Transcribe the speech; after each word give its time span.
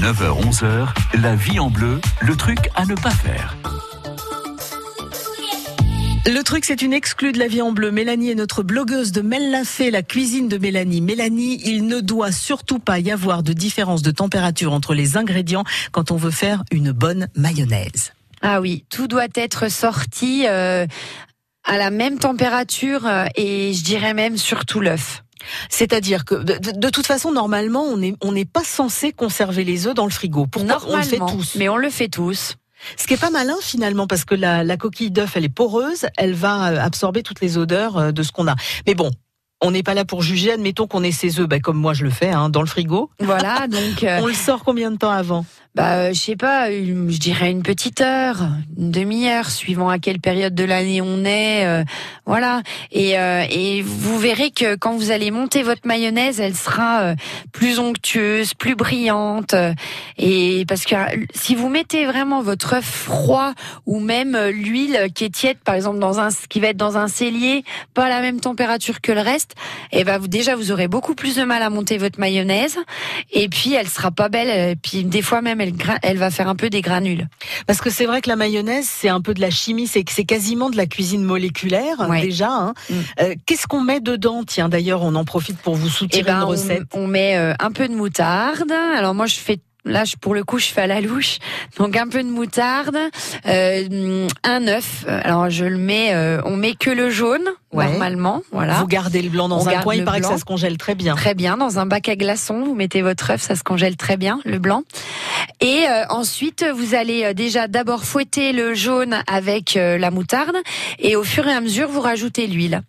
9h-11h, 0.00 0.88
la 1.20 1.36
vie 1.36 1.60
en 1.60 1.68
bleu, 1.68 2.00
le 2.22 2.34
truc 2.34 2.56
à 2.74 2.86
ne 2.86 2.94
pas 2.94 3.10
faire. 3.10 3.54
Le 6.24 6.40
truc, 6.42 6.64
c'est 6.64 6.80
une 6.80 6.94
exclue 6.94 7.32
de 7.32 7.38
la 7.38 7.48
vie 7.48 7.60
en 7.60 7.72
bleu. 7.72 7.90
Mélanie 7.90 8.30
est 8.30 8.34
notre 8.34 8.62
blogueuse 8.62 9.12
de 9.12 9.20
Mellafé, 9.20 9.90
la 9.90 10.02
cuisine 10.02 10.48
de 10.48 10.56
Mélanie. 10.56 11.02
Mélanie, 11.02 11.60
il 11.66 11.86
ne 11.86 12.00
doit 12.00 12.32
surtout 12.32 12.78
pas 12.78 12.98
y 12.98 13.10
avoir 13.10 13.42
de 13.42 13.52
différence 13.52 14.00
de 14.00 14.10
température 14.10 14.72
entre 14.72 14.94
les 14.94 15.18
ingrédients 15.18 15.64
quand 15.92 16.10
on 16.12 16.16
veut 16.16 16.30
faire 16.30 16.64
une 16.70 16.92
bonne 16.92 17.28
mayonnaise. 17.36 18.14
Ah 18.40 18.62
oui, 18.62 18.86
tout 18.88 19.06
doit 19.06 19.28
être 19.34 19.70
sorti 19.70 20.46
euh, 20.48 20.86
à 21.64 21.76
la 21.76 21.90
même 21.90 22.18
température 22.18 23.06
euh, 23.06 23.26
et 23.36 23.74
je 23.74 23.84
dirais 23.84 24.14
même 24.14 24.38
surtout 24.38 24.80
l'œuf. 24.80 25.22
C'est-à-dire 25.68 26.24
que 26.24 26.34
de, 26.34 26.54
de- 26.58 26.78
de 26.78 26.88
toute 26.90 27.06
façon, 27.06 27.32
normalement, 27.32 27.82
on 27.84 27.96
n'est 27.96 28.14
on 28.22 28.32
pas 28.44 28.64
censé 28.64 29.12
conserver 29.12 29.64
les 29.64 29.86
œufs 29.86 29.94
dans 29.94 30.04
le 30.04 30.10
frigo. 30.10 30.46
Pourquoi 30.46 30.78
on 30.88 30.96
le 30.96 31.02
fait 31.02 31.18
tous 31.18 31.54
Mais 31.56 31.68
on 31.68 31.76
le 31.76 31.90
fait 31.90 32.08
tous. 32.08 32.56
Ce 32.96 33.06
qui 33.06 33.14
est 33.14 33.20
pas 33.20 33.30
malin 33.30 33.56
finalement, 33.60 34.06
parce 34.06 34.24
que 34.24 34.34
la, 34.34 34.64
la 34.64 34.76
coquille 34.78 35.10
d'œuf, 35.10 35.36
elle 35.36 35.44
est 35.44 35.48
poreuse, 35.50 36.06
elle 36.16 36.32
va 36.34 36.68
euh, 36.72 36.80
absorber 36.80 37.22
toutes 37.22 37.40
les 37.42 37.58
odeurs 37.58 37.98
euh, 37.98 38.12
de 38.12 38.22
ce 38.22 38.32
qu'on 38.32 38.48
a. 38.48 38.54
Mais 38.86 38.94
bon. 38.94 39.10
On 39.62 39.72
n'est 39.72 39.82
pas 39.82 39.92
là 39.92 40.06
pour 40.06 40.22
juger. 40.22 40.52
Admettons 40.52 40.86
qu'on 40.86 41.02
ait 41.02 41.12
ses 41.12 41.38
œufs, 41.38 41.46
ben, 41.46 41.60
comme 41.60 41.76
moi 41.76 41.92
je 41.92 42.02
le 42.02 42.08
fais, 42.08 42.30
hein, 42.30 42.48
dans 42.48 42.62
le 42.62 42.66
frigo. 42.66 43.10
Voilà, 43.20 43.68
donc 43.68 44.02
euh, 44.04 44.18
On 44.22 44.26
le 44.26 44.32
sort 44.32 44.64
combien 44.64 44.90
de 44.90 44.96
temps 44.96 45.10
avant? 45.10 45.44
Bah 45.76 45.94
euh, 45.94 46.12
je 46.12 46.18
sais 46.18 46.36
pas, 46.36 46.68
je 46.70 47.18
dirais 47.18 47.50
une 47.50 47.62
petite 47.62 48.00
heure, 48.00 48.48
une 48.76 48.90
demi-heure, 48.90 49.50
suivant 49.50 49.88
à 49.88 49.98
quelle 50.00 50.18
période 50.18 50.54
de 50.54 50.64
l'année 50.64 51.00
on 51.00 51.24
est, 51.24 51.64
euh, 51.64 51.84
voilà. 52.26 52.62
Et 52.90 53.16
euh, 53.18 53.44
et 53.48 53.80
vous 53.80 54.18
verrez 54.18 54.50
que 54.50 54.74
quand 54.74 54.96
vous 54.96 55.12
allez 55.12 55.30
monter 55.30 55.62
votre 55.62 55.86
mayonnaise, 55.86 56.40
elle 56.40 56.56
sera 56.56 57.02
euh, 57.02 57.14
plus 57.52 57.78
onctueuse, 57.78 58.54
plus 58.54 58.74
brillante. 58.74 59.54
euh, 59.54 59.72
Et 60.18 60.64
parce 60.66 60.84
que 60.84 60.96
euh, 60.96 61.24
si 61.34 61.54
vous 61.54 61.68
mettez 61.68 62.04
vraiment 62.04 62.42
votre 62.42 62.74
œuf 62.74 62.84
froid 62.84 63.52
ou 63.86 64.00
même 64.00 64.36
l'huile 64.48 65.08
qui 65.14 65.24
est 65.24 65.34
tiède, 65.34 65.58
par 65.58 65.76
exemple 65.76 66.00
dans 66.00 66.18
un 66.18 66.30
qui 66.48 66.58
va 66.58 66.68
être 66.68 66.76
dans 66.76 66.96
un 66.98 67.06
cellier, 67.06 67.62
pas 67.94 68.06
à 68.06 68.08
la 68.08 68.20
même 68.22 68.40
température 68.40 69.00
que 69.00 69.12
le 69.12 69.20
reste, 69.20 69.54
et 69.92 70.02
ben 70.02 70.18
vous 70.18 70.28
déjà 70.28 70.56
vous 70.56 70.72
aurez 70.72 70.88
beaucoup 70.88 71.14
plus 71.14 71.36
de 71.36 71.44
mal 71.44 71.62
à 71.62 71.70
monter 71.70 71.96
votre 71.96 72.18
mayonnaise. 72.18 72.76
Et 73.32 73.48
puis 73.48 73.74
elle 73.74 73.88
sera 73.88 74.10
pas 74.10 74.28
belle. 74.28 74.72
Et 74.72 74.76
puis 74.76 75.04
des 75.04 75.22
fois 75.22 75.42
même 75.42 75.59
elle 76.02 76.16
va 76.18 76.30
faire 76.30 76.48
un 76.48 76.56
peu 76.56 76.70
des 76.70 76.80
granules. 76.80 77.28
Parce 77.66 77.80
que 77.80 77.90
c'est 77.90 78.06
vrai 78.06 78.20
que 78.20 78.28
la 78.28 78.36
mayonnaise, 78.36 78.88
c'est 78.90 79.08
un 79.08 79.20
peu 79.20 79.34
de 79.34 79.40
la 79.40 79.50
chimie, 79.50 79.86
c'est 79.86 80.04
c'est 80.08 80.24
quasiment 80.24 80.70
de 80.70 80.76
la 80.76 80.86
cuisine 80.86 81.22
moléculaire 81.22 82.08
Ouais. 82.08 82.22
déjà. 82.22 82.48
hein. 82.50 82.74
Mm. 82.88 82.94
Euh, 83.20 83.34
Qu'est-ce 83.46 83.66
qu'on 83.66 83.80
met 83.82 84.00
dedans? 84.00 84.42
Tiens, 84.46 84.68
d'ailleurs, 84.68 85.02
on 85.02 85.14
en 85.14 85.24
profite 85.24 85.58
pour 85.58 85.74
vous 85.74 85.86
Et 85.88 85.90
soutirer 85.90 86.22
ben 86.24 86.38
une 86.38 86.44
recette. 86.44 86.82
on 86.94 87.06
met 87.06 87.36
euh, 87.36 87.54
un 87.60 87.70
peu 87.72 87.86
de 87.88 87.94
moutarde. 87.94 88.72
Alors 88.96 89.14
moi 89.14 89.26
je 89.26 89.36
fais 89.36 89.58
Là, 89.86 90.04
pour 90.20 90.34
le 90.34 90.44
coup, 90.44 90.58
je 90.58 90.66
fais 90.66 90.82
à 90.82 90.86
la 90.86 91.00
louche. 91.00 91.38
Donc 91.78 91.96
un 91.96 92.06
peu 92.06 92.22
de 92.22 92.28
moutarde, 92.28 92.98
euh, 93.46 94.28
un 94.44 94.66
œuf. 94.68 95.06
Alors 95.08 95.48
je 95.48 95.64
le 95.64 95.78
mets, 95.78 96.12
euh, 96.14 96.40
on 96.44 96.54
met 96.56 96.74
que 96.74 96.90
le 96.90 97.08
jaune 97.08 97.48
Ouais. 97.72 97.86
normalement, 97.88 98.42
voilà. 98.52 98.74
Vous 98.80 98.88
gardez 98.88 99.22
le 99.22 99.28
blanc 99.30 99.48
dans 99.48 99.62
On 99.62 99.68
un 99.68 99.80
coin, 99.82 99.94
il 99.94 100.04
paraît 100.04 100.20
que 100.20 100.26
ça 100.26 100.38
se 100.38 100.44
congèle 100.44 100.76
très 100.76 100.96
bien. 100.96 101.14
Très 101.14 101.34
bien, 101.34 101.56
dans 101.56 101.78
un 101.78 101.86
bac 101.86 102.08
à 102.08 102.16
glaçons, 102.16 102.64
vous 102.64 102.74
mettez 102.74 103.00
votre 103.00 103.30
œuf, 103.30 103.40
ça 103.42 103.54
se 103.54 103.62
congèle 103.62 103.96
très 103.96 104.16
bien, 104.16 104.40
le 104.44 104.58
blanc. 104.58 104.82
Et 105.60 105.86
euh, 105.86 106.06
ensuite, 106.08 106.64
vous 106.64 106.94
allez 106.94 107.24
euh, 107.24 107.34
déjà 107.34 107.68
d'abord 107.68 108.04
fouetter 108.04 108.52
le 108.52 108.72
jaune 108.72 109.22
avec 109.26 109.76
euh, 109.76 109.98
la 109.98 110.10
moutarde, 110.10 110.56
et 110.98 111.16
au 111.16 111.22
fur 111.22 111.46
et 111.46 111.52
à 111.52 111.60
mesure, 111.60 111.88
vous 111.88 112.00
rajoutez 112.00 112.46
l'huile. 112.46 112.82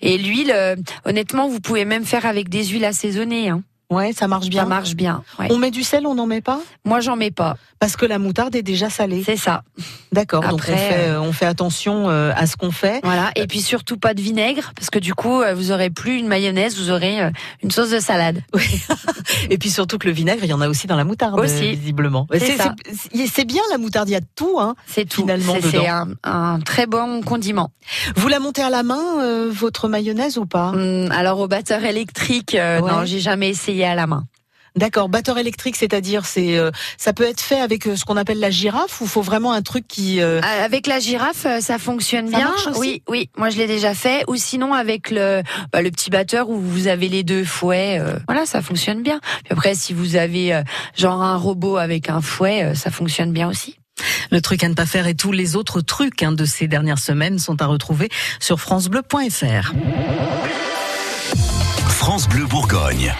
Et 0.00 0.18
l'huile, 0.18 0.50
euh, 0.52 0.74
honnêtement, 1.04 1.48
vous 1.48 1.60
pouvez 1.60 1.84
même 1.84 2.04
faire 2.04 2.26
avec 2.26 2.48
des 2.48 2.64
huiles 2.64 2.84
assaisonnées. 2.84 3.50
Hein. 3.50 3.62
Ouais, 3.92 4.12
ça 4.12 4.28
marche 4.28 4.48
bien. 4.48 4.62
Ça 4.62 4.68
marche 4.68 4.94
bien. 4.94 5.22
ouais. 5.38 5.48
On 5.50 5.58
met 5.58 5.70
du 5.70 5.82
sel, 5.82 6.06
on 6.06 6.14
n'en 6.14 6.26
met 6.26 6.40
pas? 6.40 6.60
Moi, 6.84 7.00
j'en 7.00 7.16
mets 7.16 7.30
pas. 7.30 7.56
Parce 7.78 7.96
que 7.96 8.06
la 8.06 8.18
moutarde 8.18 8.54
est 8.54 8.62
déjà 8.62 8.90
salée. 8.90 9.22
C'est 9.26 9.36
ça. 9.36 9.62
D'accord, 10.12 10.42
donc 10.42 10.52
on 10.54 10.58
fait, 10.58 11.08
euh, 11.08 11.20
on 11.20 11.32
fait 11.32 11.46
attention 11.46 12.08
euh, 12.08 12.30
à 12.36 12.46
ce 12.46 12.56
qu'on 12.56 12.70
fait. 12.70 13.00
Voilà. 13.02 13.32
Et 13.34 13.46
puis 13.48 13.60
surtout 13.60 13.96
pas 13.96 14.14
de 14.14 14.20
vinaigre, 14.22 14.72
parce 14.76 14.88
que 14.88 15.00
du 15.00 15.14
coup, 15.14 15.40
euh, 15.42 15.52
vous 15.54 15.72
aurez 15.72 15.90
plus 15.90 16.16
une 16.18 16.28
mayonnaise, 16.28 16.78
vous 16.78 16.90
aurez 16.90 17.20
euh, 17.22 17.30
une 17.62 17.70
sauce 17.72 17.90
de 17.90 17.98
salade. 17.98 18.42
Et 19.50 19.58
puis 19.58 19.70
surtout 19.70 19.98
que 19.98 20.06
le 20.06 20.12
vinaigre, 20.14 20.44
il 20.44 20.50
y 20.50 20.52
en 20.52 20.60
a 20.60 20.68
aussi 20.68 20.86
dans 20.86 20.96
la 20.96 21.04
moutarde, 21.04 21.38
Aussi. 21.40 21.74
visiblement. 21.74 22.26
C'est 23.26 23.44
bien 23.44 23.62
la 23.70 23.78
moutarde, 23.78 24.08
il 24.08 24.12
y 24.12 24.16
a 24.16 24.20
de 24.20 24.26
tout. 24.36 24.58
Hein. 24.60 24.74
C'est 24.86 25.08
tout. 25.08 25.22
Finalement, 25.22 25.56
C'est- 25.60 25.86
un, 25.88 26.08
un 26.24 26.60
très 26.60 26.86
bon 26.86 27.22
condiment. 27.22 27.70
Vous 28.16 28.28
la 28.28 28.38
montez 28.38 28.62
à 28.62 28.70
la 28.70 28.82
main, 28.84 29.48
votre 29.50 29.88
mayonnaise 29.88 30.38
ou 30.38 30.46
pas? 30.46 30.68
Hum, 30.68 31.10
alors 31.10 31.40
au 31.40 31.48
batteur 31.48 31.84
électrique, 31.84 32.52
Ouais. 32.54 32.80
non, 32.80 33.04
j'ai 33.04 33.18
jamais 33.20 33.48
essayé 33.50 33.81
à 33.84 33.94
la 33.94 34.06
main. 34.06 34.24
D'accord, 34.74 35.10
batteur 35.10 35.36
électrique, 35.36 35.76
c'est-à-dire 35.76 36.24
c'est 36.24 36.56
euh, 36.56 36.70
ça 36.96 37.12
peut 37.12 37.24
être 37.28 37.42
fait 37.42 37.60
avec 37.60 37.86
euh, 37.86 37.94
ce 37.94 38.06
qu'on 38.06 38.16
appelle 38.16 38.40
la 38.40 38.48
girafe 38.50 39.02
ou 39.02 39.06
faut 39.06 39.20
vraiment 39.20 39.52
un 39.52 39.60
truc 39.60 39.86
qui 39.86 40.22
euh, 40.22 40.40
Avec 40.40 40.86
la 40.86 40.98
girafe, 40.98 41.44
euh, 41.44 41.60
ça 41.60 41.78
fonctionne 41.78 42.30
Ça 42.30 42.38
bien. 42.38 42.48
marche 42.48 42.66
aussi 42.68 42.80
oui, 42.80 43.02
oui, 43.06 43.28
moi 43.36 43.50
je 43.50 43.58
l'ai 43.58 43.66
déjà 43.66 43.92
fait. 43.92 44.24
Ou 44.28 44.36
sinon 44.36 44.72
avec 44.72 45.10
le 45.10 45.42
bah, 45.74 45.82
le 45.82 45.90
petit 45.90 46.08
batteur 46.08 46.48
où 46.48 46.58
vous 46.58 46.86
avez 46.86 47.10
les 47.10 47.22
deux 47.22 47.44
fouets, 47.44 47.98
euh, 48.00 48.16
voilà, 48.26 48.46
ça 48.46 48.62
fonctionne 48.62 49.02
bien. 49.02 49.20
Puis 49.44 49.52
après, 49.52 49.74
si 49.74 49.92
vous 49.92 50.16
avez 50.16 50.54
euh, 50.54 50.62
genre 50.96 51.20
un 51.20 51.36
robot 51.36 51.76
avec 51.76 52.08
un 52.08 52.22
fouet, 52.22 52.64
euh, 52.64 52.74
ça 52.74 52.90
fonctionne 52.90 53.30
bien 53.30 53.50
aussi. 53.50 53.76
le 54.30 54.40
truc 54.40 54.64
à 54.64 54.70
ne 54.70 54.74
pas 54.74 54.86
faire 54.86 55.06
et 55.06 55.14
tous 55.14 55.32
les 55.32 55.54
autres 55.54 55.82
trucs 55.82 56.22
hein, 56.22 56.32
de 56.32 56.46
ces 56.46 56.66
dernières 56.66 56.98
semaines 56.98 57.38
sont 57.38 57.60
à 57.60 57.66
retrouver 57.66 58.08
sur 58.40 58.58
francebleu.fr. 58.58 59.74
France 61.90 62.26
Bleu 62.26 62.46
Bourgogne. 62.46 63.14